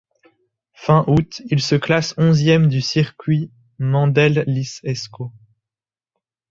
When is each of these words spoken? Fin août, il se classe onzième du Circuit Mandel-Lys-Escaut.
Fin 0.73 1.05
août, 1.07 1.43
il 1.51 1.61
se 1.61 1.75
classe 1.75 2.15
onzième 2.17 2.69
du 2.69 2.81
Circuit 2.81 3.51
Mandel-Lys-Escaut. 3.77 5.31